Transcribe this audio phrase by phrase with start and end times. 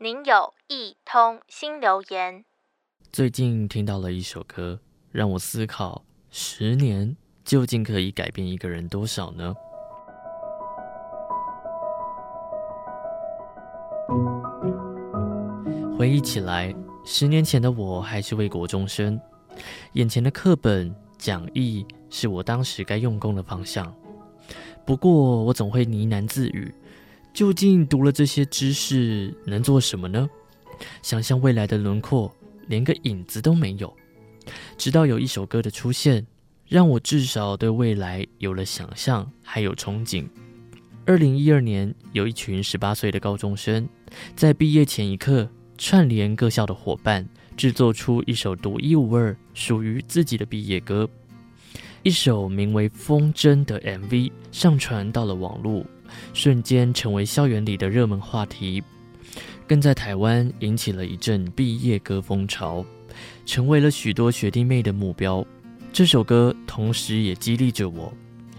[0.00, 2.44] 您有一通新留言。
[3.12, 4.78] 最近听到了一首歌，
[5.10, 9.52] 让我思考：十年究竟可以改变一个人多少呢？
[15.98, 16.72] 回忆起来，
[17.04, 19.20] 十年前的我还是位国中生，
[19.94, 23.92] 眼前的课本讲义是我当时该用功的方向。
[24.86, 26.72] 不过，我总会呢喃自语。
[27.32, 30.28] 究竟读了这些知识能做什么呢？
[31.02, 32.34] 想象未来的轮廓，
[32.66, 33.94] 连个影子都没有。
[34.76, 36.26] 直到有一首歌的出现，
[36.66, 40.28] 让我至少对未来有了想象，还有憧憬。
[41.04, 43.88] 二零一二年，有一群十八岁的高中生，
[44.34, 51.08] 在毕业前一刻，串联各校的伙伴，制作出一首独一无二、属于自己的毕业歌。
[52.02, 55.84] 一首名为《风筝》的 MV 上传到了网络。
[56.32, 58.82] 瞬间成为校园里的热门话题，
[59.66, 62.84] 更在台湾引起了一阵毕业歌风潮，
[63.44, 65.44] 成为了许多学弟妹的目标。
[65.92, 68.12] 这首歌同时也激励着我，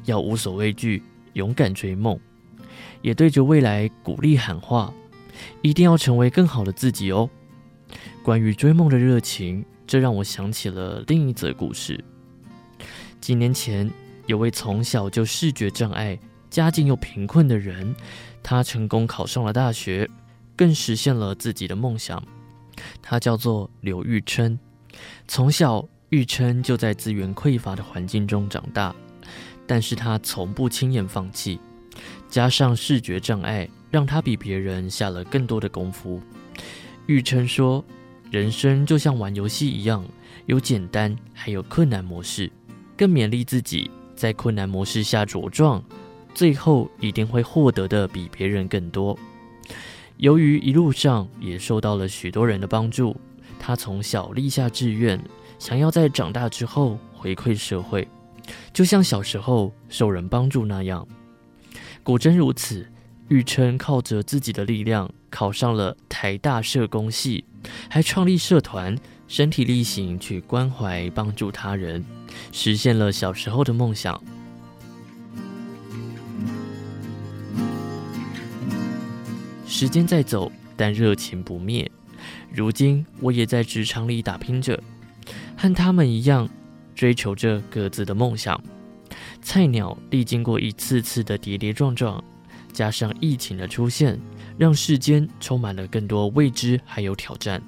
[0.05, 1.01] 要无所畏惧，
[1.33, 2.19] 勇敢追梦，
[3.01, 4.93] 也对着未来鼓励喊话，
[5.61, 7.29] 一定要成为更好的自己哦。
[8.23, 12.03] 关于追梦的热情，这让我想起了另一则故事。
[13.21, 13.89] 几年前，
[14.27, 16.17] 有位从小就视觉障碍。
[16.49, 17.95] 家境又贫困的人，
[18.41, 20.09] 他成功考上了大学，
[20.55, 22.23] 更实现了自己的梦想。
[23.01, 24.57] 他叫做刘玉琛，
[25.27, 28.95] 从小玉琛就在资源匮乏的环境中长大，
[29.67, 31.59] 但是他从不轻言放弃。
[32.29, 36.21] 加上视觉障碍，让他比别人下了更多的功夫。
[37.07, 37.83] 玉琛说
[38.31, 40.05] ：“人生就像玩游戏一样，
[40.45, 42.51] 有简单，还有困难模式。”
[42.95, 45.83] 更勉励自己在困难模式下茁壮。
[46.39, 49.19] 最后一定会获得的比别人更多。
[50.15, 53.13] 由于一路上也受到了许多人的帮助，
[53.59, 55.21] 他从小立下志愿，
[55.59, 58.07] 想要在长大之后回馈社会，
[58.71, 61.05] 就像小时候受人帮助那样。
[62.03, 62.89] 果真如此，
[63.27, 67.43] 玉琛靠着自己的力量考上了台大社工系，
[67.89, 68.97] 还创立社团，
[69.27, 72.05] 身体力行去关怀帮助他人，
[72.53, 74.17] 实现了小时候的梦想。
[79.79, 81.89] 时间在走，但热情不灭。
[82.53, 84.77] 如今我也在职场里打拼着，
[85.55, 86.49] 和他们一样，
[86.93, 88.61] 追求着各自的梦想。
[89.41, 92.21] 菜鸟历经过一次次的跌跌撞撞，
[92.73, 94.19] 加上疫情的出现，
[94.57, 97.63] 让世间充满了更多未知还有挑战。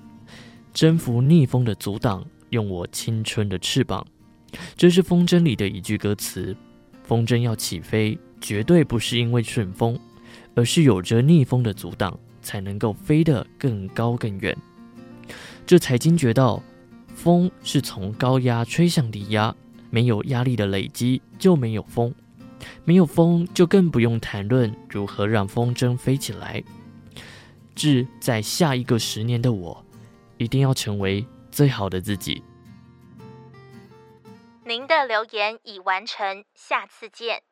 [0.73, 4.05] 征服逆风的阻挡，用我青春的翅膀。
[4.75, 6.53] 这是风筝里的一句歌词。
[7.05, 9.97] 风筝要起飞，绝对不是因为顺风。
[10.55, 14.55] 而是有着逆风的阻挡，才能够飞得更高更远。
[15.65, 16.61] 这才惊觉到，
[17.15, 19.55] 风是从高压吹向低压，
[19.89, 22.13] 没有压力的累积就没有风，
[22.83, 26.63] 没有风就更不用谈论如何让风筝飞起来。
[27.73, 29.85] 致在下一个十年的我，
[30.37, 32.43] 一定要成为最好的自己。
[34.65, 37.43] 您的留言已完成，下次见。